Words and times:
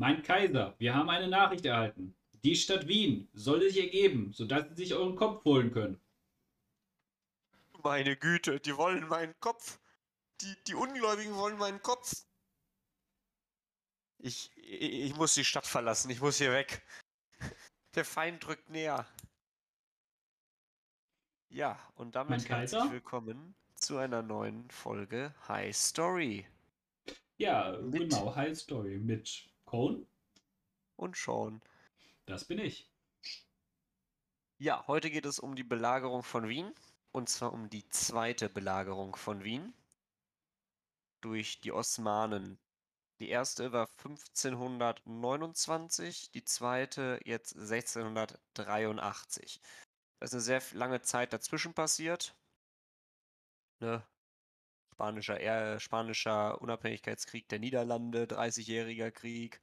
Mein 0.00 0.22
Kaiser, 0.22 0.74
wir 0.78 0.94
haben 0.94 1.10
eine 1.10 1.28
Nachricht 1.28 1.66
erhalten. 1.66 2.16
Die 2.42 2.56
Stadt 2.56 2.88
Wien 2.88 3.28
soll 3.34 3.60
sich 3.60 3.78
ergeben, 3.78 4.32
sodass 4.32 4.66
Sie 4.70 4.76
sich 4.76 4.94
euren 4.94 5.14
Kopf 5.14 5.44
holen 5.44 5.72
können. 5.72 6.00
Meine 7.84 8.16
Güte, 8.16 8.60
die 8.60 8.74
wollen 8.78 9.06
meinen 9.08 9.38
Kopf. 9.40 9.78
Die, 10.40 10.56
die 10.66 10.74
Ungläubigen 10.74 11.34
wollen 11.34 11.58
meinen 11.58 11.82
Kopf. 11.82 12.24
Ich, 14.16 14.50
ich, 14.56 15.14
muss 15.16 15.34
die 15.34 15.44
Stadt 15.44 15.66
verlassen, 15.66 16.08
ich 16.10 16.22
muss 16.22 16.38
hier 16.38 16.52
weg. 16.52 16.82
Der 17.94 18.06
Feind 18.06 18.46
drückt 18.46 18.70
näher. 18.70 19.06
Ja, 21.50 21.78
und 21.96 22.14
damit 22.14 22.48
herzlich 22.48 22.90
willkommen 22.90 23.54
zu 23.74 23.98
einer 23.98 24.22
neuen 24.22 24.70
Folge 24.70 25.34
High 25.46 25.76
Story. 25.76 26.46
Ja, 27.36 27.78
Mit- 27.82 28.08
genau, 28.08 28.34
High 28.34 28.56
Story 28.58 28.96
mit 28.96 29.50
Cone. 29.70 30.04
Und 30.96 31.16
Sean. 31.16 31.62
Das 32.26 32.44
bin 32.44 32.58
ich. 32.58 32.90
Ja, 34.58 34.84
heute 34.88 35.12
geht 35.12 35.26
es 35.26 35.38
um 35.38 35.54
die 35.54 35.62
Belagerung 35.62 36.24
von 36.24 36.48
Wien. 36.48 36.74
Und 37.12 37.28
zwar 37.28 37.52
um 37.52 37.70
die 37.70 37.88
zweite 37.88 38.48
Belagerung 38.48 39.14
von 39.14 39.44
Wien 39.44 39.72
durch 41.20 41.60
die 41.60 41.70
Osmanen. 41.70 42.58
Die 43.20 43.28
erste 43.28 43.70
war 43.70 43.88
1529, 43.98 46.32
die 46.32 46.44
zweite 46.44 47.20
jetzt 47.24 47.54
1683. 47.54 49.60
Da 50.18 50.24
ist 50.24 50.32
eine 50.32 50.42
sehr 50.42 50.62
lange 50.72 51.00
Zeit 51.02 51.32
dazwischen 51.32 51.74
passiert. 51.74 52.34
Ne? 53.78 54.04
Spanischer, 55.00 55.40
Er- 55.40 55.80
Spanischer 55.80 56.60
Unabhängigkeitskrieg 56.60 57.48
der 57.48 57.58
Niederlande, 57.58 58.26
30-jähriger 58.26 59.10
Krieg, 59.10 59.62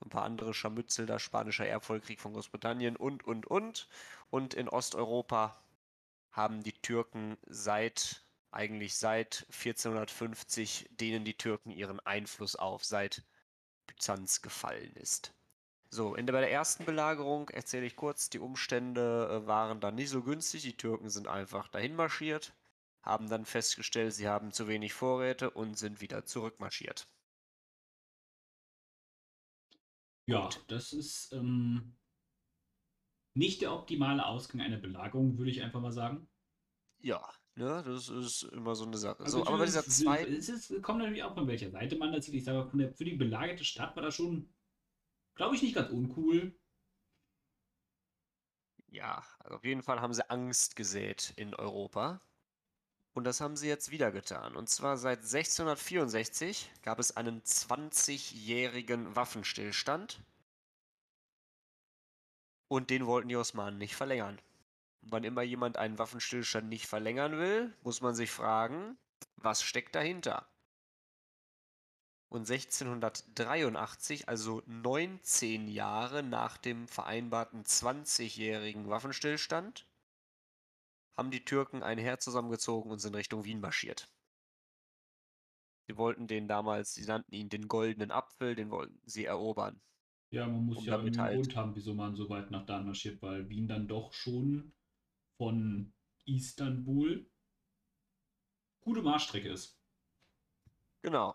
ein 0.00 0.10
paar 0.10 0.22
andere 0.22 0.54
Scharmützel, 0.54 1.06
da 1.06 1.18
Spanischer 1.18 1.66
Erbfolgekrieg 1.66 2.20
von 2.20 2.34
Großbritannien 2.34 2.94
und, 2.94 3.24
und, 3.24 3.48
und. 3.48 3.88
Und 4.30 4.54
in 4.54 4.68
Osteuropa 4.68 5.60
haben 6.30 6.62
die 6.62 6.70
Türken 6.72 7.36
seit, 7.48 8.24
eigentlich 8.52 8.94
seit 8.94 9.44
1450, 9.48 10.88
denen 10.92 11.24
die 11.24 11.36
Türken 11.36 11.72
ihren 11.72 11.98
Einfluss 11.98 12.54
auf, 12.54 12.84
seit 12.84 13.24
Byzanz 13.88 14.40
gefallen 14.40 14.94
ist. 14.94 15.34
So, 15.90 16.14
in 16.14 16.26
der, 16.26 16.32
bei 16.34 16.42
der 16.42 16.52
ersten 16.52 16.84
Belagerung 16.84 17.48
erzähle 17.48 17.86
ich 17.86 17.96
kurz, 17.96 18.30
die 18.30 18.38
Umstände 18.38 19.42
äh, 19.42 19.46
waren 19.48 19.80
dann 19.80 19.96
nicht 19.96 20.10
so 20.10 20.22
günstig. 20.22 20.62
Die 20.62 20.76
Türken 20.76 21.10
sind 21.10 21.26
einfach 21.26 21.66
dahin 21.66 21.96
marschiert, 21.96 22.54
haben 23.02 23.28
dann 23.28 23.44
festgestellt, 23.44 24.14
sie 24.14 24.28
haben 24.28 24.52
zu 24.52 24.68
wenig 24.68 24.92
Vorräte 24.92 25.50
und 25.50 25.78
sind 25.78 26.00
wieder 26.00 26.24
zurückmarschiert. 26.24 27.08
Ja, 30.26 30.44
Gut. 30.44 30.64
das 30.68 30.92
ist 30.92 31.32
ähm, 31.32 31.96
nicht 33.34 33.62
der 33.62 33.72
optimale 33.72 34.24
Ausgang 34.26 34.60
einer 34.60 34.78
Belagerung, 34.78 35.38
würde 35.38 35.50
ich 35.50 35.62
einfach 35.62 35.80
mal 35.80 35.92
sagen. 35.92 36.28
Ja, 36.98 37.26
ne, 37.54 37.82
das 37.84 38.08
ist 38.08 38.42
immer 38.44 38.74
so 38.74 38.84
eine 38.84 38.96
Sache. 38.98 39.22
Also 39.24 39.38
So, 39.38 39.46
aber 39.46 39.58
bei 39.58 39.64
dieser 39.64 39.84
zweiten. 39.84 40.32
Es 40.34 40.48
ist, 40.48 40.82
kommt 40.82 40.98
natürlich 41.00 41.22
auch 41.22 41.34
von 41.34 41.46
welcher 41.48 41.70
Seite 41.70 41.96
man 41.96 42.20
sieht. 42.20 42.34
Ich 42.34 42.44
sage, 42.44 42.70
der, 42.76 42.92
für 42.94 43.04
die 43.04 43.16
belagerte 43.16 43.64
Stadt 43.64 43.96
war 43.96 44.02
das 44.02 44.14
schon, 44.14 44.48
glaube 45.34 45.56
ich, 45.56 45.62
nicht 45.62 45.74
ganz 45.74 45.90
uncool. 45.90 46.54
Ja, 48.92 49.24
also 49.38 49.56
auf 49.56 49.64
jeden 49.64 49.82
Fall 49.82 50.00
haben 50.00 50.12
sie 50.12 50.28
Angst 50.30 50.76
gesät 50.76 51.32
in 51.36 51.54
Europa. 51.54 52.20
Und 53.12 53.24
das 53.24 53.40
haben 53.40 53.56
sie 53.56 53.68
jetzt 53.68 53.90
wieder 53.90 54.12
getan. 54.12 54.54
Und 54.54 54.68
zwar 54.68 54.96
seit 54.96 55.18
1664 55.18 56.70
gab 56.82 56.98
es 56.98 57.16
einen 57.16 57.42
20-jährigen 57.42 59.16
Waffenstillstand. 59.16 60.20
Und 62.68 62.90
den 62.90 63.06
wollten 63.06 63.28
die 63.28 63.36
Osmanen 63.36 63.78
nicht 63.78 63.96
verlängern. 63.96 64.40
Wann 65.02 65.24
immer 65.24 65.42
jemand 65.42 65.76
einen 65.76 65.98
Waffenstillstand 65.98 66.68
nicht 66.68 66.86
verlängern 66.86 67.38
will, 67.38 67.74
muss 67.82 68.00
man 68.00 68.14
sich 68.14 68.30
fragen, 68.30 68.96
was 69.36 69.62
steckt 69.62 69.94
dahinter? 69.94 70.46
Und 72.28 72.48
1683, 72.48 74.28
also 74.28 74.62
19 74.66 75.66
Jahre 75.66 76.22
nach 76.22 76.58
dem 76.58 76.86
vereinbarten 76.86 77.64
20-jährigen 77.64 78.88
Waffenstillstand, 78.88 79.84
haben 81.20 81.30
die 81.30 81.44
Türken 81.44 81.82
ein 81.82 81.98
Heer 81.98 82.18
zusammengezogen 82.18 82.90
und 82.90 82.98
sind 82.98 83.14
Richtung 83.14 83.44
Wien 83.44 83.60
marschiert. 83.60 84.08
Sie 85.86 85.98
wollten 85.98 86.26
den 86.26 86.48
damals, 86.48 86.94
sie 86.94 87.04
nannten 87.04 87.34
ihn 87.34 87.50
den 87.50 87.68
goldenen 87.68 88.10
Apfel, 88.10 88.54
den 88.54 88.70
wollten 88.70 88.98
sie 89.04 89.26
erobern. 89.26 89.82
Ja, 90.30 90.46
man 90.46 90.64
muss 90.64 90.78
Um 90.78 90.84
ja 90.84 90.98
einen 90.98 91.20
halt- 91.20 91.34
Grund 91.34 91.56
haben, 91.56 91.76
wieso 91.76 91.92
man 91.92 92.14
so 92.14 92.30
weit 92.30 92.50
nach 92.50 92.64
da 92.64 92.80
marschiert, 92.80 93.20
weil 93.20 93.50
Wien 93.50 93.68
dann 93.68 93.86
doch 93.86 94.14
schon 94.14 94.72
von 95.36 95.92
Istanbul 96.24 97.30
gute 98.80 99.02
Marschstrecke 99.02 99.50
ist. 99.50 99.78
Genau. 101.02 101.34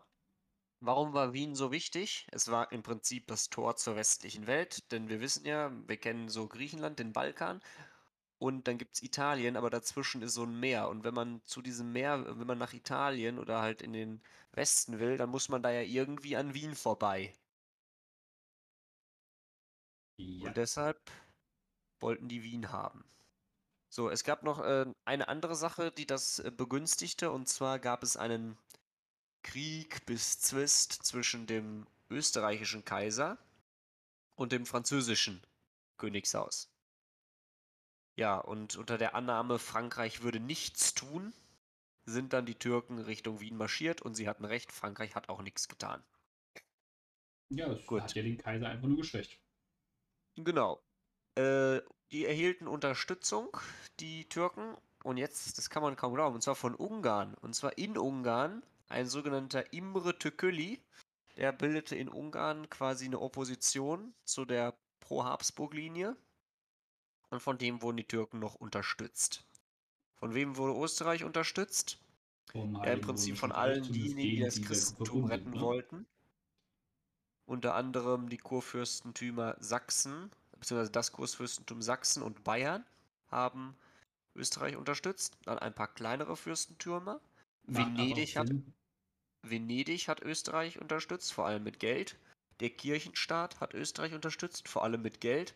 Warum 0.79 1.13
war 1.13 1.34
Wien 1.34 1.53
so 1.53 1.72
wichtig? 1.72 2.28
Es 2.31 2.50
war 2.50 2.72
im 2.72 2.81
Prinzip 2.81 3.28
das 3.28 3.50
Tor 3.52 3.75
zur 3.75 3.96
westlichen 3.96 4.47
Welt, 4.47 4.91
denn 4.91 5.09
wir 5.09 5.22
wissen 5.22 5.46
ja, 5.46 5.72
wir 5.88 5.97
kennen 5.97 6.28
so 6.28 6.47
Griechenland, 6.47 6.97
den 6.97 7.13
Balkan 7.13 7.62
und 8.38 8.68
dann 8.68 8.78
gibt 8.78 8.96
es 8.96 9.03
Italien, 9.03 9.56
aber 9.56 9.69
dazwischen 9.69 10.22
ist 10.22 10.34
so 10.34 10.44
ein 10.44 10.59
Meer. 10.59 10.90
Und 10.90 11.03
wenn 11.03 11.13
man 11.13 11.41
zu 11.46 11.62
diesem 11.62 11.91
Meer, 11.91 12.38
wenn 12.38 12.47
man 12.47 12.57
nach 12.57 12.73
Italien 12.73 13.40
oder 13.40 13.62
halt 13.62 13.81
in 13.81 13.94
den 13.94 14.22
Westen 14.51 15.00
will, 15.00 15.18
dann 15.18 15.29
muss 15.29 15.50
man 15.50 15.63
da 15.63 15.72
ja 15.72 15.81
irgendwie 15.81 16.35
an 16.35 16.53
Wien 16.53 16.75
vorbei. 16.75 17.34
Ja. 20.18 20.47
Und 20.47 20.57
deshalb 20.57 21.00
wollten 22.00 22.28
die 22.28 22.44
Wien 22.44 22.72
haben. 22.72 23.06
So, 23.90 24.09
es 24.09 24.23
gab 24.25 24.44
noch 24.44 24.59
äh, 24.59 24.85
eine 25.06 25.29
andere 25.29 25.56
Sache, 25.56 25.91
die 25.91 26.06
das 26.06 26.40
äh, 26.40 26.52
begünstigte, 26.52 27.31
und 27.31 27.47
zwar 27.47 27.79
gab 27.79 28.03
es 28.03 28.17
einen 28.17 28.57
Krieg 29.44 30.06
bis 30.06 30.40
Zwist 30.40 30.91
zwischen 30.91 31.47
dem 31.47 31.88
österreichischen 32.09 32.84
Kaiser 32.84 33.38
und 34.35 34.52
dem 34.52 34.66
französischen 34.66 35.41
Königshaus. 35.97 36.75
Ja, 38.16 38.38
und 38.38 38.78
unter 38.78 38.98
der 38.98 39.14
Annahme, 39.16 39.59
Frankreich 39.59 40.24
würde 40.24 40.40
nichts 40.40 40.94
tun, 40.94 41.34
sind 42.06 42.34
dann 42.34 42.46
die 42.46 42.56
Türken 42.56 43.00
Richtung 43.00 43.42
Wien 43.42 43.58
marschiert 43.58 44.02
und 44.02 44.16
sie 44.16 44.30
hatten 44.30 44.46
recht, 44.46 44.72
Frankreich 44.72 45.16
hat 45.16 45.30
auch 45.30 45.42
nichts 45.42 45.68
getan. 45.68 46.03
Ja, 47.50 47.72
es 47.72 47.86
Gut. 47.86 48.02
hat 48.02 48.16
ja 48.16 48.24
den 48.24 48.38
Kaiser 48.38 48.70
einfach 48.70 48.88
nur 48.88 48.98
geschwächt. 48.98 49.40
Genau. 50.36 50.81
Äh, 51.36 51.81
die 52.12 52.26
erhielten 52.26 52.68
Unterstützung, 52.68 53.58
die 54.00 54.28
Türken, 54.30 54.76
und 55.03 55.18
jetzt, 55.18 55.58
das 55.58 55.70
kann 55.70 55.84
man 55.84 55.96
kaum 55.96 56.14
glauben, 56.14 56.36
und 56.36 56.42
zwar 56.42 56.56
von 56.56 56.76
Ungarn. 56.76 57.36
Und 57.36 57.53
zwar 57.56 57.78
in 57.78 57.97
Ungarn, 57.97 58.64
ein 58.88 59.08
sogenannter 59.08 59.74
Imre 59.74 60.18
Tököli, 60.18 60.82
der 61.38 61.52
bildete 61.52 61.96
in 61.96 62.09
Ungarn 62.09 62.70
quasi 62.70 63.06
eine 63.06 63.20
Opposition 63.20 64.14
zu 64.24 64.46
der 64.46 64.76
Pro-Habsburg-Linie. 65.02 66.16
Und 67.35 67.41
von 67.41 67.57
dem 67.57 67.81
wurden 67.81 67.97
die 67.97 68.07
Türken 68.07 68.40
noch 68.40 68.56
unterstützt. 68.56 69.44
Von 70.13 70.34
wem 70.34 70.56
wurde 70.56 70.81
Österreich 70.81 71.25
unterstützt? 71.25 72.00
Ja, 72.53 72.62
im 72.62 73.01
Prinzip 73.01 73.38
von 73.38 73.51
allen 73.51 73.84
diejenigen, 73.84 74.38
die 74.38 74.40
das 74.40 74.62
Christentum 74.62 75.25
retten 75.25 75.50
ne? 75.50 75.59
wollten. 75.59 76.06
Unter 77.46 77.75
anderem 77.75 78.29
die 78.29 78.38
Kurfürstentümer 78.38 79.57
Sachsen, 79.59 80.31
beziehungsweise 80.57 80.91
das 80.91 81.12
Kurfürstentum 81.12 81.81
Sachsen 81.81 82.23
und 82.23 82.46
Bayern 82.46 82.85
haben 83.28 83.75
Österreich 84.34 84.78
unterstützt. 84.78 85.38
Dann 85.44 85.59
ein 85.59 85.75
paar 85.75 85.94
kleinere 85.94 86.38
Fürstentümer. 86.38 87.19
Einfach 87.67 87.85
Venedig 87.85 88.38
hat. 88.38 88.50
Venedig 89.41 90.07
hat 90.07 90.22
Österreich 90.22 90.79
unterstützt, 90.79 91.34
vor 91.34 91.47
allem 91.47 91.63
mit 91.63 91.79
Geld. 91.79 92.16
Der 92.62 92.69
Kirchenstaat 92.69 93.59
hat 93.59 93.73
Österreich 93.73 94.14
unterstützt, 94.14 94.70
vor 94.70 94.85
allem 94.85 95.02
mit 95.02 95.20
Geld. 95.20 95.53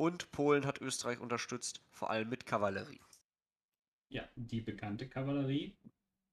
Und 0.00 0.32
Polen 0.32 0.64
hat 0.64 0.80
Österreich 0.80 1.20
unterstützt, 1.20 1.82
vor 1.90 2.08
allem 2.08 2.30
mit 2.30 2.46
Kavallerie. 2.46 3.02
Ja, 4.08 4.26
die 4.34 4.62
bekannte 4.62 5.06
Kavallerie, 5.06 5.76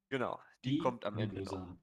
Genau, 0.07 0.39
die, 0.63 0.77
kommt 0.77 1.03
am 1.03 1.17
Ende 1.17 1.41
noch. 1.43 1.75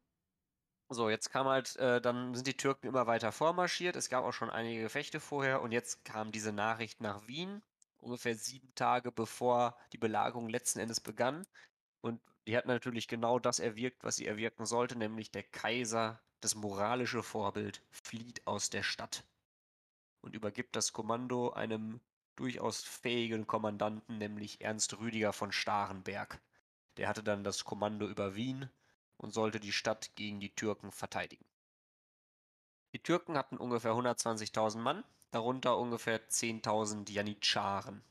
So, 0.88 1.10
jetzt 1.10 1.28
kam 1.28 1.46
halt, 1.46 1.76
äh, 1.76 2.00
dann 2.00 2.34
sind 2.34 2.46
die 2.46 2.56
Türken 2.56 2.86
immer 2.86 3.06
weiter 3.06 3.32
vormarschiert. 3.32 3.96
Es 3.96 4.08
gab 4.08 4.24
auch 4.24 4.32
schon 4.32 4.48
einige 4.48 4.80
Gefechte 4.80 5.20
vorher 5.20 5.60
und 5.60 5.72
jetzt 5.72 6.06
kam 6.06 6.32
diese 6.32 6.54
Nachricht 6.54 7.02
nach 7.02 7.28
Wien, 7.28 7.60
ungefähr 7.98 8.34
sieben 8.34 8.74
Tage 8.74 9.12
bevor 9.12 9.76
die 9.92 9.98
Belagerung 9.98 10.48
letzten 10.48 10.78
Endes 10.78 11.00
begann. 11.00 11.46
Und 12.00 12.18
die 12.46 12.56
hat 12.56 12.64
natürlich 12.64 13.08
genau 13.08 13.38
das 13.38 13.58
erwirkt, 13.58 14.04
was 14.04 14.16
sie 14.16 14.26
erwirken 14.26 14.64
sollte, 14.64 14.96
nämlich 14.96 15.32
der 15.32 15.42
Kaiser, 15.42 16.18
das 16.40 16.54
moralische 16.54 17.22
Vorbild, 17.22 17.82
flieht 17.90 18.46
aus 18.46 18.70
der 18.70 18.82
Stadt 18.82 19.22
und 20.24 20.34
übergibt 20.34 20.74
das 20.74 20.92
Kommando 20.92 21.50
einem 21.50 22.00
durchaus 22.34 22.82
fähigen 22.82 23.46
Kommandanten, 23.46 24.18
nämlich 24.18 24.60
Ernst 24.60 24.98
Rüdiger 24.98 25.32
von 25.32 25.52
Starenberg. 25.52 26.40
Der 26.96 27.08
hatte 27.08 27.22
dann 27.22 27.44
das 27.44 27.64
Kommando 27.64 28.08
über 28.08 28.34
Wien 28.34 28.70
und 29.18 29.32
sollte 29.32 29.60
die 29.60 29.72
Stadt 29.72 30.16
gegen 30.16 30.40
die 30.40 30.54
Türken 30.54 30.90
verteidigen. 30.90 31.44
Die 32.94 33.02
Türken 33.02 33.36
hatten 33.36 33.58
ungefähr 33.58 33.92
120.000 33.92 34.78
Mann, 34.78 35.04
darunter 35.30 35.78
ungefähr 35.78 36.28
10.000 36.28 37.10
Janitscharen. 37.10 38.02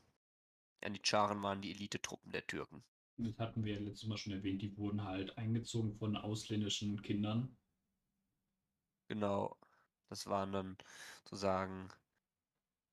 Janitscharen 0.82 1.42
waren 1.42 1.62
die 1.62 1.72
Elitetruppen 1.72 2.32
der 2.32 2.46
Türken. 2.46 2.84
Das 3.16 3.38
hatten 3.38 3.64
wir 3.64 3.80
letztes 3.80 4.08
Mal 4.08 4.18
schon 4.18 4.32
erwähnt, 4.32 4.62
die 4.62 4.76
wurden 4.76 5.04
halt 5.04 5.36
eingezogen 5.38 5.94
von 5.94 6.16
ausländischen 6.16 7.00
Kindern. 7.02 7.56
Genau. 9.08 9.56
Das 10.08 10.26
waren 10.26 10.52
dann 10.52 10.76
sozusagen, 11.24 11.88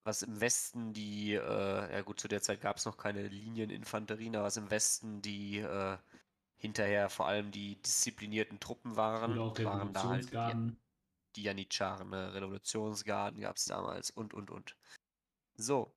was 0.03 0.23
im 0.23 0.39
Westen 0.41 0.93
die, 0.93 1.33
äh, 1.33 1.93
ja 1.93 2.01
gut, 2.01 2.19
zu 2.19 2.27
der 2.27 2.41
Zeit 2.41 2.61
gab 2.61 2.77
es 2.77 2.85
noch 2.85 2.97
keine 2.97 3.27
Linieninfanterien, 3.27 4.35
aber 4.35 4.45
was 4.45 4.57
im 4.57 4.71
Westen 4.71 5.21
die 5.21 5.59
äh, 5.59 5.97
hinterher 6.57 7.09
vor 7.09 7.27
allem 7.27 7.51
die 7.51 7.75
disziplinierten 7.81 8.59
Truppen 8.59 8.95
waren, 8.95 9.37
auch 9.37 9.57
waren 9.59 9.93
da 9.93 10.03
halt 10.09 10.31
die, 10.31 10.75
die 11.35 11.43
Janitscharen, 11.43 12.09
ne? 12.09 12.33
Revolutionsgarden 12.33 13.41
gab 13.41 13.57
es 13.57 13.65
damals 13.65 14.11
und 14.11 14.33
und 14.33 14.51
und. 14.51 14.75
So. 15.55 15.95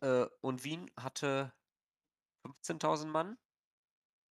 Äh, 0.00 0.26
und 0.40 0.64
Wien 0.64 0.90
hatte 0.96 1.52
15.000 2.44 3.06
Mann, 3.06 3.38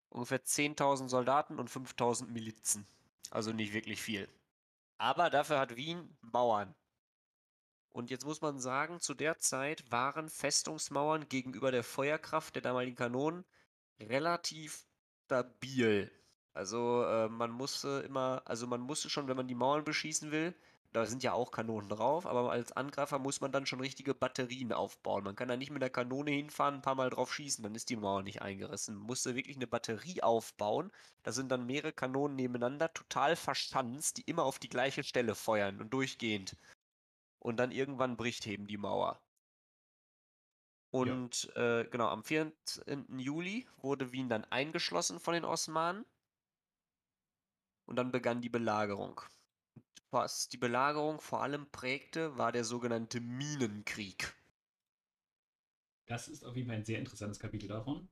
ungefähr 0.09 0.43
10.000 0.43 1.09
Soldaten 1.09 1.59
und 1.59 1.69
5.000 1.69 2.27
Milizen. 2.27 2.87
Also 3.29 3.51
nicht 3.51 3.73
wirklich 3.73 4.01
viel. 4.01 4.29
Aber 4.97 5.29
dafür 5.29 5.59
hat 5.59 5.75
Wien 5.75 6.17
Mauern. 6.21 6.73
Und 7.91 8.09
jetzt 8.09 8.25
muss 8.25 8.41
man 8.41 8.59
sagen, 8.59 8.99
zu 8.99 9.13
der 9.13 9.39
Zeit 9.39 9.91
waren 9.91 10.29
Festungsmauern 10.29 11.29
gegenüber 11.29 11.71
der 11.71 11.83
Feuerkraft 11.83 12.55
der 12.55 12.61
damaligen 12.61 12.95
Kanonen 12.95 13.45
relativ 13.99 14.85
stabil. 15.25 16.11
Also 16.53 17.03
äh, 17.03 17.29
man 17.29 17.51
musste 17.51 18.03
immer, 18.05 18.41
also 18.45 18.67
man 18.67 18.81
musste 18.81 19.09
schon, 19.09 19.27
wenn 19.27 19.37
man 19.37 19.47
die 19.47 19.55
Mauern 19.55 19.83
beschießen 19.83 20.31
will, 20.31 20.55
da 20.93 21.05
sind 21.05 21.21
ja 21.21 21.33
auch 21.33 21.51
Kanonen 21.51 21.89
drauf, 21.89 22.25
aber 22.25 22.49
als 22.51 22.71
Angreifer 22.71 23.19
muss 23.19 23.41
man 23.41 23.51
dann 23.51 23.65
schon 23.65 23.81
richtige 23.81 24.15
Batterien 24.15 24.73
aufbauen. 24.73 25.23
Man 25.23 25.35
kann 25.35 25.49
da 25.49 25.57
nicht 25.57 25.69
mit 25.69 25.81
der 25.81 25.89
Kanone 25.89 26.31
hinfahren, 26.31 26.75
ein 26.75 26.81
paar 26.81 26.95
Mal 26.95 27.09
drauf 27.09 27.33
schießen, 27.33 27.63
dann 27.63 27.75
ist 27.75 27.89
die 27.89 27.97
Mauer 27.97 28.23
nicht 28.23 28.41
eingerissen. 28.41 28.95
Man 28.95 29.05
musste 29.05 29.35
wirklich 29.35 29.57
eine 29.57 29.67
Batterie 29.67 30.23
aufbauen. 30.23 30.91
Da 31.23 31.31
sind 31.31 31.51
dann 31.51 31.65
mehrere 31.65 31.91
Kanonen 31.93 32.35
nebeneinander, 32.35 32.91
total 32.93 33.35
verschanzt, 33.35 34.17
die 34.17 34.23
immer 34.23 34.43
auf 34.43 34.59
die 34.59 34.69
gleiche 34.69 35.03
Stelle 35.03 35.35
feuern 35.35 35.81
und 35.81 35.93
durchgehend. 35.93 36.55
Und 37.39 37.57
dann 37.57 37.71
irgendwann 37.71 38.17
bricht 38.17 38.45
eben 38.47 38.67
die 38.67 38.77
Mauer. 38.77 39.21
Und 40.89 41.51
äh, 41.55 41.85
genau, 41.85 42.07
am 42.07 42.23
14. 42.23 43.19
Juli 43.19 43.67
wurde 43.77 44.11
Wien 44.11 44.29
dann 44.29 44.45
eingeschlossen 44.45 45.19
von 45.19 45.33
den 45.33 45.45
Osmanen. 45.45 46.05
Und 47.85 47.97
dann 47.97 48.11
begann 48.11 48.41
die 48.41 48.49
Belagerung. 48.49 49.21
Was 50.09 50.47
die 50.47 50.57
Belagerung 50.57 51.19
vor 51.19 51.41
allem 51.41 51.69
prägte, 51.69 52.37
war 52.37 52.51
der 52.51 52.63
sogenannte 52.63 53.19
Minenkrieg. 53.19 54.33
Das 56.05 56.29
ist 56.29 56.43
auf 56.43 56.55
jeden 56.55 56.67
Fall 56.67 56.77
ein 56.77 56.85
sehr 56.85 56.99
interessantes 56.99 57.39
Kapitel 57.39 57.67
davon. 57.67 58.09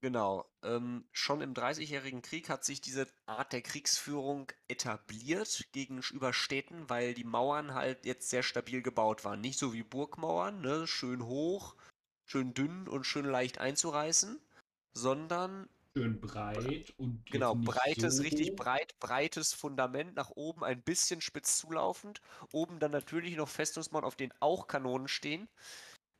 Genau. 0.00 0.50
Ähm, 0.62 1.04
schon 1.12 1.42
im 1.42 1.52
Dreißigjährigen 1.52 2.22
Krieg 2.22 2.48
hat 2.48 2.64
sich 2.64 2.80
diese 2.80 3.06
Art 3.26 3.52
der 3.52 3.60
Kriegsführung 3.60 4.50
etabliert 4.68 5.68
gegenüber 5.72 6.32
Städten, 6.32 6.88
weil 6.88 7.12
die 7.12 7.24
Mauern 7.24 7.74
halt 7.74 8.06
jetzt 8.06 8.30
sehr 8.30 8.42
stabil 8.42 8.80
gebaut 8.82 9.24
waren. 9.24 9.40
Nicht 9.40 9.58
so 9.58 9.74
wie 9.74 9.82
Burgmauern, 9.82 10.62
ne? 10.62 10.86
schön 10.86 11.26
hoch, 11.26 11.76
schön 12.24 12.54
dünn 12.54 12.88
und 12.88 13.04
schön 13.04 13.26
leicht 13.26 13.58
einzureißen, 13.58 14.40
sondern 14.94 15.68
Schön 15.96 16.20
breit 16.20 16.94
und 16.98 17.26
Genau, 17.26 17.56
breites, 17.56 18.16
so 18.16 18.22
richtig 18.22 18.54
breit, 18.54 18.96
breites 19.00 19.52
Fundament, 19.52 20.14
nach 20.14 20.30
oben 20.30 20.62
ein 20.62 20.80
bisschen 20.80 21.20
spitz 21.20 21.58
zulaufend. 21.58 22.20
Oben 22.52 22.78
dann 22.78 22.92
natürlich 22.92 23.34
noch 23.36 23.48
Festungsmauern, 23.48 24.04
auf 24.04 24.14
denen 24.14 24.32
auch 24.38 24.68
Kanonen 24.68 25.08
stehen. 25.08 25.48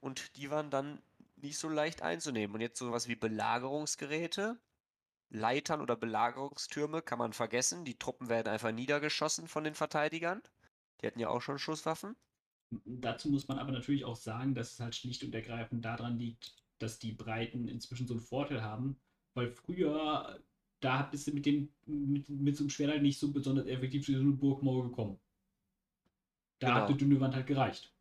Und 0.01 0.37
die 0.37 0.51
waren 0.51 0.71
dann 0.71 1.01
nicht 1.43 1.59
so 1.59 1.69
leicht 1.69 2.03
einzunehmen. 2.03 2.55
Und 2.55 2.61
jetzt 2.61 2.79
sowas 2.79 3.09
wie 3.09 3.17
Belagerungsgeräte, 3.17 4.61
Leitern 5.31 5.81
oder 5.83 5.97
Belagerungstürme 5.97 7.03
kann 7.03 7.19
man 7.19 7.33
vergessen. 7.33 7.85
Die 7.85 7.99
Truppen 7.99 8.29
werden 8.29 8.49
einfach 8.49 8.73
niedergeschossen 8.73 9.49
von 9.49 9.65
den 9.65 9.75
Verteidigern. 9.75 10.43
Die 11.03 11.07
hatten 11.09 11.21
ja 11.21 11.29
auch 11.31 11.43
schon 11.43 11.59
Schusswaffen. 11.59 12.17
Dazu 12.85 13.31
muss 13.31 13.49
man 13.49 13.59
aber 13.59 13.73
natürlich 13.73 14.05
auch 14.05 14.17
sagen, 14.17 14.55
dass 14.55 14.73
es 14.75 14.81
halt 14.81 14.95
schlicht 14.95 15.23
und 15.25 15.35
ergreifend 15.35 15.85
daran 15.85 16.19
liegt, 16.19 16.55
dass 16.79 16.99
die 16.99 17.13
Breiten 17.13 17.69
inzwischen 17.69 18.07
so 18.07 18.15
einen 18.15 18.23
Vorteil 18.23 18.63
haben, 18.63 19.01
weil 19.35 19.51
früher, 19.51 20.41
da 20.81 21.03
bist 21.03 21.27
du 21.27 21.33
mit 21.33 21.47
dem, 21.47 21.73
mit, 21.87 22.29
mit 22.29 22.57
so 22.57 22.63
einem 22.65 22.71
Schwert 22.71 22.91
halt 22.93 23.03
nicht 23.03 23.19
so 23.19 23.33
besonders 23.33 23.67
effektiv 23.67 24.05
zu 24.07 24.13
so 24.13 24.21
einer 24.21 24.33
Burgmauer 24.33 24.85
gekommen. 24.89 25.21
Da 26.61 26.69
Genau. 26.69 26.81
hat 26.81 26.89
eine 26.89 26.97
dünne 26.97 27.21
Wand 27.21 27.35
halt 27.35 27.47
gereicht. 27.49 27.93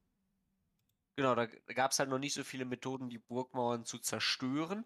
Genau, 1.20 1.36
da 1.36 1.48
gab 1.74 1.92
es 1.92 2.00
halt 2.00 2.10
noch 2.10 2.18
nicht 2.18 2.34
so 2.34 2.46
viele 2.46 2.64
Methoden, 2.64 3.10
die 3.10 3.18
Burgmauern 3.18 3.84
zu 3.84 4.00
zerstören, 4.00 4.86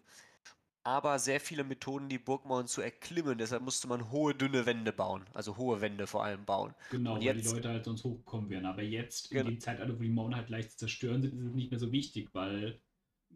aber 0.82 1.18
sehr 1.20 1.40
viele 1.40 1.64
Methoden, 1.64 2.08
die 2.08 2.18
Burgmauern 2.18 2.66
zu 2.66 2.82
erklimmen. 2.82 3.38
Deshalb 3.38 3.62
musste 3.62 3.86
man 3.88 4.10
hohe, 4.10 4.34
dünne 4.34 4.66
Wände 4.66 4.92
bauen, 4.92 5.24
also 5.32 5.56
hohe 5.58 5.80
Wände 5.80 6.08
vor 6.08 6.24
allem 6.24 6.44
bauen. 6.44 6.74
Genau, 6.90 7.12
Und 7.12 7.16
weil 7.24 7.34
die 7.34 7.40
jetzt- 7.40 7.52
Leute 7.54 7.68
halt 7.68 7.84
sonst 7.84 8.02
hochgekommen 8.04 8.50
wären. 8.50 8.66
Aber 8.66 8.82
jetzt, 8.82 9.30
in 9.30 9.36
Gen- 9.38 9.46
dem 9.46 9.60
Zeitalter, 9.60 9.96
wo 9.98 10.02
die 10.02 10.08
Mauern 10.08 10.34
halt 10.36 10.50
leicht 10.50 10.72
zu 10.72 10.78
zerstören 10.78 11.22
sind, 11.22 11.34
ist 11.34 11.46
es 11.46 11.54
nicht 11.54 11.70
mehr 11.70 11.80
so 11.80 11.92
wichtig, 11.92 12.28
weil 12.34 12.80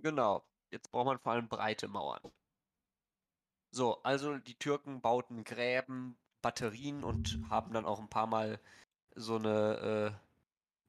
Genau, 0.03 0.45
jetzt 0.71 0.91
braucht 0.91 1.07
man 1.07 1.19
vor 1.21 1.33
allem 1.33 1.49
breite 1.49 1.89
Mauern. 1.89 2.21
So, 3.71 4.03
also 4.03 4.39
die 4.39 4.55
Türken 4.59 5.01
bauten 5.01 5.45
Gräben, 5.45 6.17
Batterien 6.43 7.05
und 7.05 7.39
haben 7.49 7.73
dann 7.73 7.85
auch 7.87 7.99
ein 8.01 8.09
paar 8.09 8.27
Mal 8.27 8.61
so 9.15 9.37
eine 9.37 10.15
äh, 10.15 10.28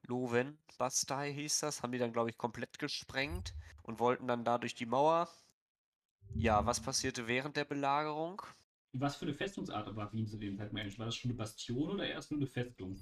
Loven-Bastei 0.06 1.32
hieß 1.32 1.60
das, 1.60 1.82
haben 1.82 1.92
die 1.92 1.98
dann, 1.98 2.12
glaube 2.12 2.30
ich, 2.30 2.38
komplett 2.38 2.78
gesprengt 2.78 3.54
und 3.82 3.98
wollten 3.98 4.26
dann 4.26 4.44
da 4.44 4.58
durch 4.58 4.74
die 4.74 4.86
Mauer. 4.86 5.28
Ja, 6.34 6.64
was 6.66 6.80
passierte 6.80 7.26
während 7.26 7.56
der 7.56 7.64
Belagerung? 7.64 8.42
was 8.92 9.16
für 9.16 9.24
eine 9.24 9.34
Festungsart 9.34 9.94
war 9.94 10.12
Wien 10.12 10.26
zu 10.26 10.36
dem 10.36 10.56
Zeitpunkt 10.56 10.80
eigentlich? 10.80 10.98
War 10.98 11.06
das 11.06 11.16
schon 11.16 11.30
eine 11.30 11.38
Bastion 11.38 11.90
oder 11.90 12.08
erst 12.08 12.30
nur 12.30 12.38
eine 12.40 12.46
Festung? 12.46 13.00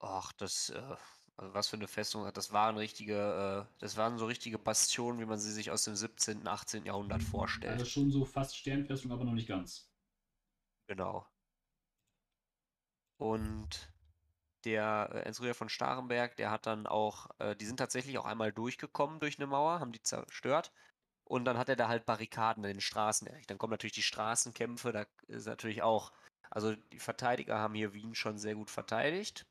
Ach, 0.00 0.32
das, 0.32 0.70
äh, 0.70 0.96
also 1.36 1.54
was 1.54 1.68
für 1.68 1.76
eine 1.76 1.88
Festung 1.88 2.24
hat. 2.24 2.36
Das 2.36 2.52
waren 2.52 2.76
richtige, 2.76 3.66
äh, 3.68 3.80
das 3.80 3.96
waren 3.96 4.18
so 4.18 4.26
richtige 4.26 4.58
Bastionen, 4.58 5.20
wie 5.20 5.26
man 5.26 5.38
sie 5.38 5.52
sich 5.52 5.70
aus 5.70 5.84
dem 5.84 5.94
17., 5.94 6.46
18. 6.46 6.86
Jahrhundert 6.86 7.22
vorstellt. 7.22 7.72
Also 7.72 7.84
schon 7.84 8.10
so 8.10 8.24
fast 8.24 8.56
Sternfestung, 8.56 9.12
aber 9.12 9.24
noch 9.24 9.32
nicht 9.32 9.48
ganz. 9.48 9.90
Genau. 10.86 11.26
Und 13.16 13.93
der 14.64 15.10
äh, 15.12 15.18
Ernst-Rüdiger 15.20 15.54
von 15.54 15.68
Starenberg, 15.68 16.36
der 16.36 16.50
hat 16.50 16.66
dann 16.66 16.86
auch, 16.86 17.28
äh, 17.38 17.56
die 17.56 17.66
sind 17.66 17.78
tatsächlich 17.78 18.18
auch 18.18 18.24
einmal 18.24 18.52
durchgekommen 18.52 19.20
durch 19.20 19.38
eine 19.38 19.46
Mauer, 19.46 19.80
haben 19.80 19.92
die 19.92 20.02
zerstört. 20.02 20.72
Und 21.24 21.46
dann 21.46 21.56
hat 21.58 21.68
er 21.68 21.76
da 21.76 21.88
halt 21.88 22.04
Barrikaden 22.04 22.64
in 22.64 22.74
den 22.74 22.80
Straßen 22.80 23.26
errichtet. 23.26 23.50
Dann 23.50 23.58
kommen 23.58 23.70
natürlich 23.70 23.94
die 23.94 24.02
Straßenkämpfe, 24.02 24.92
da 24.92 25.06
ist 25.26 25.46
natürlich 25.46 25.82
auch, 25.82 26.12
also 26.50 26.74
die 26.92 26.98
Verteidiger 26.98 27.58
haben 27.58 27.74
hier 27.74 27.94
Wien 27.94 28.14
schon 28.14 28.38
sehr 28.38 28.54
gut 28.54 28.70
verteidigt. 28.70 29.46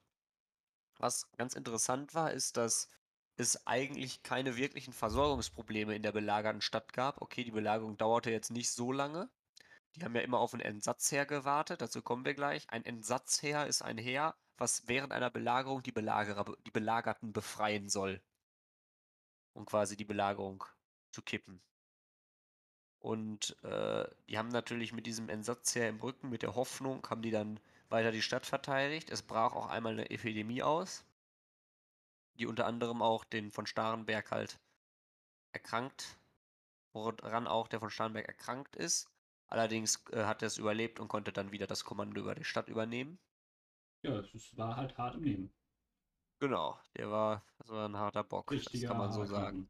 Was 1.00 1.32
ganz 1.38 1.56
interessant 1.56 2.14
war, 2.14 2.32
ist, 2.32 2.58
dass 2.58 2.90
es 3.36 3.66
eigentlich 3.66 4.22
keine 4.22 4.58
wirklichen 4.58 4.94
Versorgungsprobleme 4.94 5.96
in 5.96 6.04
der 6.04 6.12
belagerten 6.12 6.62
Stadt 6.62 6.94
gab. 6.94 7.22
Okay, 7.22 7.44
die 7.44 7.52
Belagerung 7.52 7.98
dauerte 7.98 8.30
jetzt 8.30 8.52
nicht 8.52 8.72
so 8.72 8.92
lange. 8.92 9.30
Die 9.96 10.04
haben 10.04 10.16
ja 10.16 10.22
immer 10.22 10.40
auf 10.40 10.54
ein 10.54 10.60
Entsatzheer 10.60 11.26
gewartet, 11.26 11.82
dazu 11.82 12.02
kommen 12.02 12.26
wir 12.26 12.34
gleich. 12.34 12.70
Ein 12.70 12.86
Entsatzheer 12.86 13.68
ist 13.68 13.82
ein 13.82 13.98
Heer, 13.98 14.36
was 14.58 14.88
während 14.88 15.12
einer 15.14 15.30
Belagerung 15.30 15.84
die, 15.84 15.92
Belagerer, 15.92 16.46
die 16.66 16.72
Belagerten 16.72 17.34
befreien 17.34 17.90
soll. 17.90 18.22
Um 19.54 19.66
quasi 19.66 19.96
die 19.96 20.06
Belagerung 20.06 20.64
zu 21.12 21.22
kippen. 21.22 21.62
Und 23.00 23.62
äh, 23.64 24.08
die 24.30 24.38
haben 24.38 24.48
natürlich 24.48 24.94
mit 24.94 25.06
diesem 25.06 25.30
Entsatzheer 25.30 25.90
im 25.90 26.00
Rücken, 26.00 26.30
mit 26.30 26.42
der 26.42 26.56
Hoffnung, 26.56 27.06
haben 27.10 27.22
die 27.22 27.32
dann 27.32 27.60
weiter 27.90 28.12
die 28.12 28.22
Stadt 28.22 28.46
verteidigt. 28.46 29.10
Es 29.10 29.22
brach 29.22 29.54
auch 29.54 29.68
einmal 29.68 29.94
eine 29.94 30.10
Epidemie 30.10 30.64
aus, 30.64 31.04
die 32.36 32.48
unter 32.48 32.66
anderem 32.66 33.02
auch 33.02 33.26
den 33.26 33.52
von 33.52 33.68
Starenberg 33.68 34.32
halt 34.32 34.58
erkrankt, 35.52 36.18
woran 36.94 37.48
auch 37.48 37.68
der 37.68 37.80
von 37.80 37.90
Starnberg 37.90 38.28
erkrankt 38.28 38.76
ist. 38.76 39.10
Allerdings 39.48 40.04
äh, 40.12 40.24
hat 40.24 40.42
er 40.42 40.48
es 40.48 40.58
überlebt 40.58 41.00
und 41.00 41.08
konnte 41.08 41.32
dann 41.32 41.52
wieder 41.52 41.68
das 41.68 41.84
Kommando 41.84 42.22
über 42.22 42.36
die 42.36 42.44
Stadt 42.44 42.70
übernehmen. 42.70 43.20
Ja, 44.04 44.20
es 44.20 44.58
war 44.58 44.76
halt 44.76 44.98
hart 44.98 45.16
im 45.16 45.22
Nehmen. 45.22 45.54
Genau, 46.40 46.78
der 46.98 47.10
war, 47.10 47.46
war 47.68 47.88
ein 47.88 47.98
harter 47.98 48.24
Bock, 48.24 48.52
Richtiger 48.52 48.82
das 48.82 48.90
kann 48.90 48.98
man 48.98 49.14
so 49.14 49.24
sagen. 49.26 49.70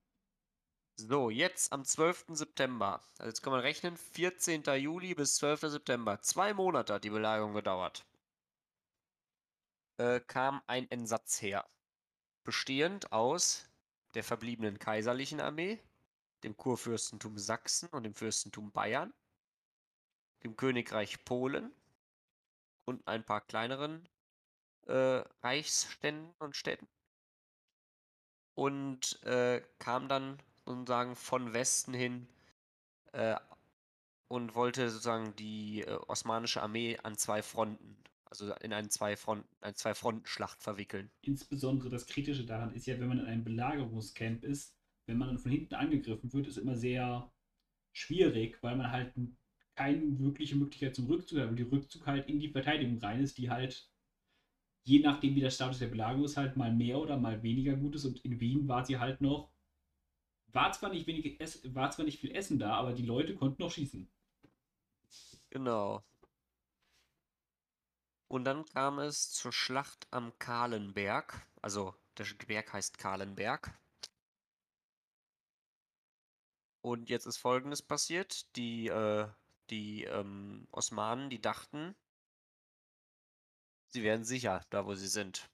So, 0.96 1.30
jetzt 1.30 1.72
am 1.72 1.86
12. 1.86 2.26
September. 2.30 3.02
Also 3.18 3.30
jetzt 3.30 3.42
kann 3.42 3.54
man 3.54 3.62
rechnen, 3.62 3.96
14. 3.98 4.64
Juli 4.78 5.14
bis 5.14 5.36
12. 5.36 5.62
September. 5.62 6.20
Zwei 6.22 6.54
Monate 6.54 6.96
hat 6.96 7.04
die 7.04 7.10
Belagerung 7.12 7.54
gedauert. 7.54 8.06
Äh, 9.98 10.20
kam 10.20 10.62
ein 10.66 10.90
Entsatzheer. 10.90 11.68
Bestehend 12.44 13.12
aus 13.12 13.70
der 14.16 14.24
verbliebenen 14.24 14.80
kaiserlichen 14.80 15.42
Armee, 15.42 15.80
dem 16.44 16.58
Kurfürstentum 16.58 17.38
Sachsen 17.38 17.90
und 17.90 18.04
dem 18.04 18.14
Fürstentum 18.14 18.72
Bayern, 18.72 19.14
dem 20.44 20.56
Königreich 20.56 21.24
Polen 21.24 21.72
und 22.86 23.08
ein 23.08 23.24
paar 23.24 23.42
kleineren 23.42 24.08
äh, 24.88 25.24
Reichsständen 25.42 26.34
und 26.40 26.56
Städten 26.56 26.88
und 28.56 29.22
äh, 29.24 29.62
kam 29.80 30.08
dann 30.08 30.38
sozusagen 30.66 31.16
von 31.16 31.54
Westen 31.54 31.94
hin 31.94 32.28
äh, 33.12 33.36
und 34.28 34.56
wollte 34.56 34.90
sozusagen 34.90 35.36
die 35.36 35.82
äh, 35.82 35.98
osmanische 36.08 36.62
Armee 36.62 36.98
an 37.04 37.18
zwei 37.18 37.42
Fronten, 37.42 37.98
also 38.26 38.54
in 38.56 38.74
einen 38.74 38.90
zwei 38.90 39.16
Fronten, 39.16 39.48
eine 39.62 39.76
Zwei-Fronten-Schlacht 39.76 40.62
verwickeln. 40.62 41.10
Insbesondere 41.22 41.90
das 41.90 42.06
Kritische 42.06 42.46
daran 42.46 42.74
ist 42.74 42.86
ja, 42.86 43.00
wenn 43.00 43.08
man 43.08 43.20
in 43.20 43.26
einem 43.26 43.44
Belagerungscamp 43.44 44.44
ist, 44.44 44.76
wenn 45.06 45.18
man 45.18 45.28
dann 45.30 45.40
von 45.40 45.52
hinten 45.52 45.76
angegriffen 45.76 46.32
wird, 46.34 46.48
ist 46.48 46.58
immer 46.58 46.76
sehr 46.76 47.32
schwierig, 47.94 48.62
weil 48.62 48.76
man 48.76 48.92
halt 48.92 49.14
keine 49.76 50.20
wirkliche 50.20 50.56
Möglichkeit 50.56 50.96
zum 50.96 51.08
Rückzug 51.08 51.40
hat, 51.40 51.48
weil 51.50 51.56
die 51.56 51.64
Rückzug 51.64 52.06
halt 52.06 52.28
in 52.30 52.40
die 52.40 52.50
Verteidigung 52.50 53.00
rein 53.00 53.22
ist, 53.22 53.38
die 53.38 53.50
halt 53.50 53.90
je 54.84 55.00
nachdem, 55.00 55.36
wie 55.36 55.42
der 55.42 55.50
Status 55.50 55.80
der 55.80 55.88
Belagerung 55.88 56.26
ist, 56.26 56.38
halt 56.38 56.58
mal 56.58 56.74
mehr 56.74 57.00
oder 57.00 57.18
mal 57.18 57.42
weniger 57.44 57.76
gut 57.76 57.96
ist. 57.96 58.06
Und 58.06 58.24
in 58.26 58.40
Wien 58.40 58.68
war 58.68 58.86
sie 58.86 59.00
halt 59.00 59.22
noch, 59.22 59.50
war 60.48 60.72
zwar 60.74 60.90
nicht 60.92 61.08
wenig, 61.08 61.40
war 61.74 61.92
zwar 61.92 62.06
nicht 62.06 62.20
viel 62.20 62.36
Essen 62.36 62.60
da, 62.60 62.76
aber 62.76 62.94
die 62.94 63.06
Leute 63.06 63.36
konnten 63.36 63.62
noch 63.62 63.72
schießen. 63.72 64.10
Genau. 65.50 66.04
Und 68.28 68.46
dann 68.46 68.66
kam 68.66 69.00
es 69.00 69.32
zur 69.32 69.54
Schlacht 69.54 70.08
am 70.12 70.38
Kahlenberg. 70.40 71.46
Also 71.62 71.94
der 72.18 72.26
Berg 72.48 72.74
heißt 72.74 72.98
Kahlenberg. 72.98 73.78
Und 76.82 77.10
jetzt 77.10 77.28
ist 77.28 77.38
Folgendes 77.38 77.82
passiert. 77.82 78.56
Die, 78.56 78.88
äh, 78.88 79.28
die 79.70 80.04
ähm, 80.04 80.68
Osmanen, 80.72 81.30
die 81.30 81.40
dachten, 81.40 81.96
sie 83.94 84.04
wären 84.04 84.24
sicher 84.26 84.66
da, 84.70 84.86
wo 84.86 84.96
sie 84.96 85.08
sind. 85.08 85.50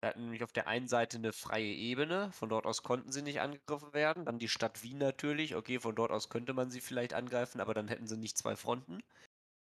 Wir 0.00 0.08
hatten 0.10 0.22
nämlich 0.22 0.42
auf 0.42 0.52
der 0.52 0.66
einen 0.66 0.88
Seite 0.88 1.16
eine 1.16 1.32
freie 1.32 1.72
Ebene, 1.72 2.32
von 2.32 2.48
dort 2.48 2.66
aus 2.66 2.82
konnten 2.82 3.12
sie 3.12 3.22
nicht 3.22 3.40
angegriffen 3.40 3.92
werden. 3.92 4.24
Dann 4.24 4.38
die 4.38 4.48
Stadt 4.48 4.82
Wien 4.82 4.98
natürlich, 4.98 5.54
okay, 5.54 5.78
von 5.78 5.94
dort 5.94 6.10
aus 6.10 6.28
könnte 6.28 6.54
man 6.54 6.70
sie 6.70 6.80
vielleicht 6.80 7.14
angreifen, 7.14 7.60
aber 7.60 7.74
dann 7.74 7.88
hätten 7.88 8.06
sie 8.08 8.16
nicht 8.16 8.36
zwei 8.36 8.56
Fronten. 8.56 9.02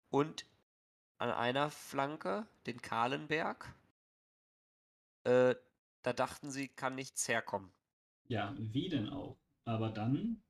Und 0.09 0.47
an 1.19 1.31
einer 1.31 1.69
Flanke 1.71 2.47
den 2.65 2.81
Kahlenberg. 2.81 3.75
Äh, 5.23 5.55
da 6.03 6.13
dachten 6.13 6.51
sie, 6.51 6.67
kann 6.67 6.95
nichts 6.95 7.27
herkommen. 7.27 7.71
Ja, 8.27 8.55
wie 8.57 8.89
denn 8.89 9.09
auch? 9.09 9.37
Aber 9.65 9.91
dann, 9.91 10.43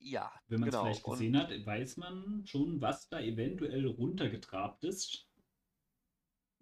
Ja, 0.00 0.32
wenn 0.48 0.60
man 0.60 0.68
es 0.68 0.74
genau. 0.74 0.84
vielleicht 0.84 1.04
gesehen 1.04 1.36
hat, 1.36 1.50
weiß 1.50 1.96
man 1.96 2.44
schon, 2.46 2.80
was 2.80 3.08
da 3.08 3.20
eventuell 3.20 3.86
runtergetrabt 3.86 4.84
ist. 4.84 5.28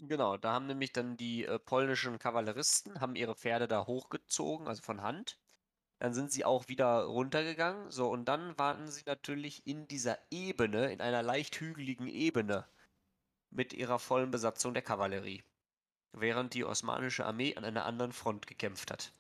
Genau, 0.02 0.38
da 0.38 0.52
haben 0.54 0.66
nämlich 0.66 0.92
dann 0.92 1.18
die 1.18 1.44
äh, 1.44 1.58
polnischen 1.58 2.18
Kavalleristen, 2.18 3.00
haben 3.00 3.16
ihre 3.16 3.34
Pferde 3.34 3.68
da 3.68 3.86
hochgezogen, 3.86 4.66
also 4.66 4.82
von 4.82 5.02
Hand. 5.02 5.38
Dann 5.98 6.14
sind 6.14 6.32
sie 6.32 6.46
auch 6.46 6.68
wieder 6.68 7.02
runtergegangen. 7.04 7.90
So, 7.90 8.08
und 8.08 8.24
dann 8.24 8.58
waren 8.58 8.88
sie 8.88 9.02
natürlich 9.04 9.66
in 9.66 9.86
dieser 9.88 10.18
Ebene, 10.30 10.90
in 10.90 11.02
einer 11.02 11.22
leicht 11.22 11.60
hügeligen 11.60 12.06
Ebene, 12.06 12.66
mit 13.50 13.74
ihrer 13.74 13.98
vollen 13.98 14.30
Besatzung 14.30 14.72
der 14.72 14.82
Kavallerie. 14.82 15.44
Während 16.12 16.54
die 16.54 16.64
osmanische 16.64 17.26
Armee 17.26 17.54
an 17.56 17.64
einer 17.64 17.84
anderen 17.84 18.12
Front 18.12 18.46
gekämpft 18.46 18.90
hat. 18.90 19.12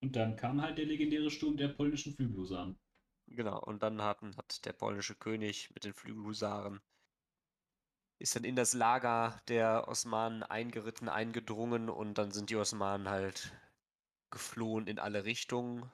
Und 0.00 0.14
dann 0.14 0.36
kam 0.36 0.62
halt 0.62 0.78
der 0.78 0.86
legendäre 0.86 1.30
Sturm 1.30 1.56
der 1.56 1.68
polnischen 1.68 2.14
Flügelhusaren. 2.14 2.78
Genau, 3.26 3.58
und 3.58 3.82
dann 3.82 4.00
hatten, 4.00 4.36
hat 4.36 4.64
der 4.64 4.72
polnische 4.72 5.16
König 5.16 5.70
mit 5.74 5.82
den 5.82 5.92
Flügelhusaren 5.92 6.80
ist 8.18 8.36
dann 8.36 8.44
in 8.44 8.56
das 8.56 8.72
Lager 8.72 9.40
der 9.48 9.88
Osmanen 9.88 10.42
eingeritten, 10.42 11.08
eingedrungen 11.08 11.88
und 11.90 12.14
dann 12.14 12.30
sind 12.30 12.50
die 12.50 12.56
Osmanen 12.56 13.08
halt 13.08 13.52
geflohen 14.30 14.86
in 14.86 14.98
alle 14.98 15.24
Richtungen. 15.24 15.90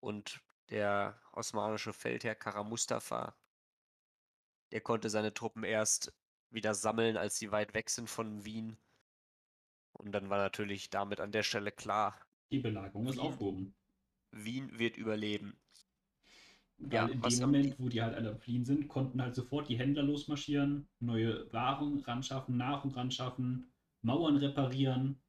Und 0.00 0.40
der 0.68 1.18
osmanische 1.32 1.92
Feldherr 1.92 2.34
Kara 2.34 2.62
Mustafa, 2.62 3.34
der 4.72 4.80
konnte 4.80 5.08
seine 5.08 5.32
Truppen 5.34 5.64
erst 5.64 6.12
wieder 6.50 6.74
sammeln, 6.74 7.16
als 7.16 7.38
sie 7.38 7.52
weit 7.52 7.74
weg 7.74 7.90
sind 7.90 8.10
von 8.10 8.44
Wien. 8.44 8.76
Und 9.92 10.12
dann 10.12 10.30
war 10.30 10.38
natürlich 10.38 10.90
damit 10.90 11.20
an 11.20 11.32
der 11.32 11.42
Stelle 11.42 11.72
klar, 11.72 12.18
Die 12.50 12.58
Belagerung 12.58 13.06
ist 13.06 13.18
aufgehoben. 13.18 13.74
Wien 14.32 14.78
wird 14.78 14.96
überleben. 14.96 15.58
Weil 16.90 17.08
Ja, 17.08 17.10
in 17.10 17.20
was 17.20 17.38
dem 17.38 17.40
Moment, 17.40 17.78
wo 17.80 17.88
die 17.88 18.02
halt 18.02 18.14
alle 18.14 18.36
fliehen 18.36 18.64
sind, 18.64 18.86
konnten 18.88 19.20
halt 19.22 19.34
sofort 19.34 19.68
die 19.68 19.78
Händler 19.78 20.02
losmarschieren, 20.04 20.88
neue 21.00 21.52
Waren 21.52 21.98
ranschaffen, 22.00 22.56
Nahrung 22.56 22.92
ranschaffen, 22.92 23.72
Mauern 24.02 24.36
reparieren. 24.36 25.20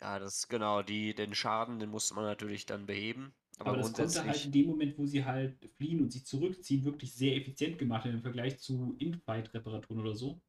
Ja, 0.00 0.18
das 0.18 0.48
genau, 0.48 0.82
die, 0.82 1.14
den 1.14 1.32
Schaden, 1.32 1.78
den 1.78 1.90
musste 1.90 2.14
man 2.14 2.24
natürlich 2.24 2.66
dann 2.66 2.86
beheben. 2.86 3.36
Aber, 3.60 3.76
Aber 3.76 3.76
das 3.76 3.92
konnte 3.94 4.26
halt 4.26 4.44
in 4.44 4.52
dem 4.52 4.66
Moment, 4.66 4.98
wo 4.98 5.06
sie 5.06 5.24
halt 5.24 5.64
fliehen 5.76 6.02
und 6.02 6.10
sich 6.12 6.26
zurückziehen, 6.26 6.84
wirklich 6.84 7.14
sehr 7.14 7.36
effizient 7.36 7.78
gemacht 7.78 8.04
werden 8.04 8.16
im 8.16 8.22
Vergleich 8.22 8.58
zu 8.58 8.96
In-Fight-Reparaturen 8.98 10.00
oder 10.02 10.14
so. 10.14 10.42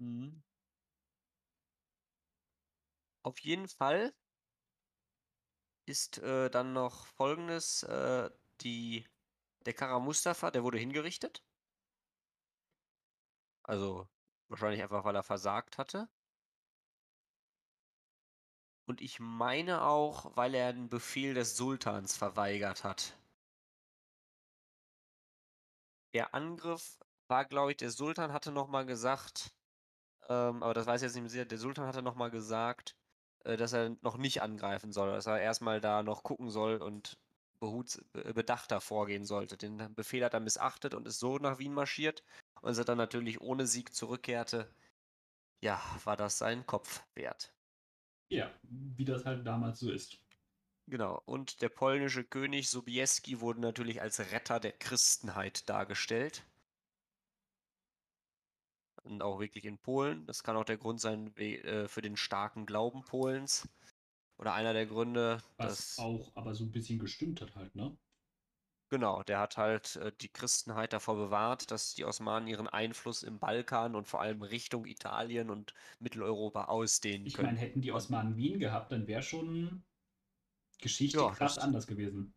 Mhm. 0.00 0.42
Auf 3.24 3.40
jeden 3.40 3.66
Fall 3.66 4.14
ist 5.86 6.18
äh, 6.18 6.50
dann 6.50 6.72
noch 6.72 7.06
folgendes: 7.06 7.82
äh, 7.84 8.30
die, 8.64 9.06
Der 9.66 9.74
Kara 9.74 9.98
Mustafa, 10.00 10.50
der 10.50 10.64
wurde 10.64 10.78
hingerichtet. 10.78 11.42
Also 13.64 14.08
wahrscheinlich 14.48 14.82
einfach, 14.82 15.04
weil 15.04 15.16
er 15.16 15.22
versagt 15.24 15.78
hatte. 15.78 16.08
Und 18.86 19.00
ich 19.00 19.18
meine 19.18 19.82
auch, 19.82 20.36
weil 20.36 20.54
er 20.54 20.72
den 20.72 20.88
Befehl 20.88 21.34
des 21.34 21.56
Sultans 21.56 22.16
verweigert 22.16 22.84
hat. 22.84 23.16
Der 26.14 26.34
Angriff 26.34 26.98
war, 27.28 27.44
glaube 27.44 27.72
ich, 27.72 27.76
der 27.78 27.90
Sultan 27.90 28.32
hatte 28.32 28.52
nochmal 28.52 28.86
gesagt, 28.86 29.54
ähm, 30.28 30.62
aber 30.62 30.74
das 30.74 30.86
weiß 30.86 31.02
ich 31.02 31.06
jetzt 31.06 31.14
nicht 31.14 31.22
mehr 31.22 31.30
sicher, 31.30 31.44
der 31.46 31.58
Sultan 31.58 31.86
hatte 31.86 32.02
nochmal 32.02 32.30
gesagt, 32.30 32.96
äh, 33.44 33.56
dass 33.56 33.72
er 33.72 33.96
noch 34.02 34.16
nicht 34.18 34.42
angreifen 34.42 34.92
soll, 34.92 35.12
dass 35.12 35.26
er 35.26 35.40
erstmal 35.40 35.80
da 35.80 36.02
noch 36.02 36.22
gucken 36.24 36.50
soll 36.50 36.82
und 36.82 37.18
behuts 37.62 38.04
be- 38.12 38.34
bedachter 38.34 38.80
vorgehen 38.80 39.24
sollte. 39.24 39.56
Den 39.56 39.94
Befehl 39.94 40.24
hat 40.24 40.34
er 40.34 40.40
missachtet 40.40 40.94
und 40.94 41.06
ist 41.06 41.20
so 41.20 41.38
nach 41.38 41.58
Wien 41.58 41.72
marschiert. 41.72 42.22
Und 42.60 42.68
als 42.68 42.78
er 42.78 42.84
dann 42.84 42.98
natürlich 42.98 43.40
ohne 43.40 43.66
Sieg 43.66 43.94
zurückkehrte, 43.94 44.68
ja, 45.62 45.80
war 46.04 46.16
das 46.16 46.38
sein 46.38 46.66
Kopf 46.66 47.04
wert. 47.14 47.54
Ja, 48.30 48.52
wie 48.62 49.04
das 49.04 49.24
halt 49.24 49.46
damals 49.46 49.78
so 49.78 49.90
ist. 49.90 50.18
Genau. 50.88 51.22
Und 51.24 51.62
der 51.62 51.68
polnische 51.68 52.24
König 52.24 52.68
Sobieski 52.68 53.40
wurde 53.40 53.60
natürlich 53.60 54.02
als 54.02 54.18
Retter 54.32 54.58
der 54.58 54.72
Christenheit 54.72 55.68
dargestellt. 55.68 56.44
Und 59.04 59.22
auch 59.22 59.38
wirklich 59.38 59.64
in 59.64 59.78
Polen. 59.78 60.26
Das 60.26 60.42
kann 60.42 60.56
auch 60.56 60.64
der 60.64 60.78
Grund 60.78 61.00
sein 61.00 61.36
äh, 61.36 61.88
für 61.88 62.02
den 62.02 62.16
starken 62.16 62.66
Glauben 62.66 63.04
Polens. 63.04 63.68
Oder 64.42 64.52
einer 64.52 64.74
der 64.74 64.84
Gründe, 64.86 65.42
Was 65.56 65.88
dass. 65.88 65.96
auch 65.96 66.36
aber 66.36 66.54
so 66.54 66.64
ein 66.64 66.72
bisschen 66.72 66.98
gestimmt 66.98 67.40
hat 67.40 67.54
halt, 67.56 67.74
ne? 67.74 67.96
Genau, 68.90 69.24
der 69.24 69.40
hat 69.40 69.56
halt 69.56 69.96
äh, 69.96 70.12
die 70.20 70.28
Christenheit 70.28 70.92
davor 70.92 71.16
bewahrt, 71.16 71.72
dass 71.72 71.94
die 71.94 72.04
Osmanen 72.04 72.46
ihren 72.46 72.68
Einfluss 72.68 73.24
im 73.24 73.40
Balkan 73.40 73.96
und 73.96 74.06
vor 74.06 74.20
allem 74.20 74.42
Richtung 74.42 74.84
Italien 74.86 75.50
und 75.50 75.74
Mitteleuropa 75.98 76.66
ausdehnen 76.66 77.32
Ich 77.32 77.32
können. 77.32 77.50
meine, 77.50 77.58
hätten 77.58 77.80
die 77.82 77.90
Osmanen 77.90 78.36
Wien 78.36 78.60
gehabt, 78.60 78.92
dann 78.92 79.08
wäre 79.08 79.22
schon 79.22 79.82
Geschichte 80.80 81.26
Ja, 81.26 81.30
krass 81.30 81.58
anders 81.58 81.86
gewesen. 81.86 82.34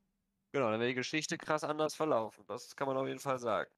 Genau, 0.53 0.71
dann 0.71 0.79
wäre 0.79 0.89
die 0.89 0.95
Geschichte 0.95 1.38
krass 1.38 1.63
anders 1.63 1.93
verlaufen. 1.95 2.45
Das 2.47 2.75
kann 2.75 2.88
man 2.88 2.97
auf 2.97 3.05
jeden 3.07 3.19
Fall 3.19 3.38
sagen. 3.39 3.69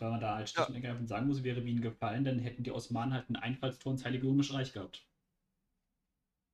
Weil 0.00 0.10
man 0.10 0.20
da 0.20 0.34
als 0.34 0.50
Ja. 0.56 0.66
Stich 0.66 0.68
und 0.68 0.74
ergreifend 0.74 1.08
sagen 1.08 1.28
muss, 1.28 1.44
wäre 1.44 1.64
Wien 1.64 1.80
gefallen, 1.80 2.24
dann 2.24 2.40
hätten 2.40 2.64
die 2.64 2.72
Osmanen 2.72 3.14
halt 3.14 3.30
ein 3.30 3.36
Einfallstor 3.36 3.92
ins 3.92 4.04
Heilige 4.04 4.26
Römische 4.26 4.54
Reich 4.54 4.72
gehabt. 4.72 5.07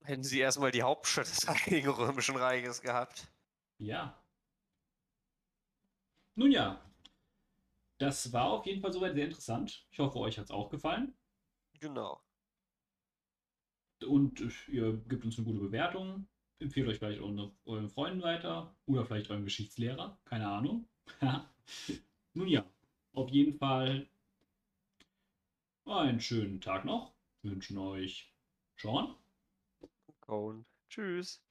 Hätten 0.04 0.22
sie 0.22 0.38
erstmal 0.38 0.70
die 0.70 0.82
Hauptstadt 0.82 1.26
des 1.26 1.48
Heiligen 1.48 1.88
Römischen 1.88 2.36
Reiches 2.36 2.82
gehabt. 2.82 3.26
Ja. 3.78 4.16
Nun 6.36 6.50
ja, 6.50 6.80
das 7.98 8.32
war 8.32 8.50
auf 8.50 8.66
jeden 8.66 8.82
Fall 8.82 8.92
soweit 8.92 9.14
sehr 9.14 9.24
interessant. 9.24 9.86
Ich 9.90 9.98
hoffe, 9.98 10.18
euch 10.18 10.36
hat 10.36 10.44
es 10.44 10.50
auch 10.50 10.68
gefallen. 10.68 11.14
Genau. 11.80 12.20
Und 14.06 14.40
äh, 14.42 14.50
ihr 14.70 14.92
gebt 15.08 15.24
uns 15.24 15.38
eine 15.38 15.46
gute 15.46 15.60
Bewertung. 15.60 16.26
Empfehlt 16.58 16.86
euch 16.86 16.98
vielleicht 16.98 17.20
euren 17.20 17.88
Freunden 17.88 18.22
weiter 18.22 18.76
oder 18.86 19.06
vielleicht 19.06 19.30
eurem 19.30 19.44
Geschichtslehrer. 19.44 20.18
Keine 20.24 20.48
Ahnung. 20.48 20.86
Nun 22.34 22.48
ja, 22.48 22.64
auf 23.12 23.30
jeden 23.30 23.54
Fall 23.54 24.06
einen 25.86 26.20
schönen 26.20 26.60
Tag 26.60 26.84
noch. 26.84 27.14
Wünschen 27.42 27.78
euch 27.78 28.32
Sean. 28.76 29.14
Und 30.26 30.66
tschüss. 30.88 31.43